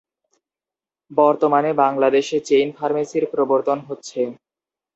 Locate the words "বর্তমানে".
1.11-1.69